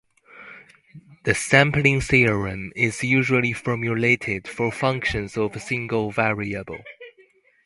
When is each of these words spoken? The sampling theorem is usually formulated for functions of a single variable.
The 1.25 1.35
sampling 1.35 2.01
theorem 2.01 2.73
is 2.75 3.03
usually 3.03 3.53
formulated 3.53 4.47
for 4.47 4.71
functions 4.71 5.37
of 5.37 5.55
a 5.55 5.59
single 5.59 6.09
variable. 6.09 6.81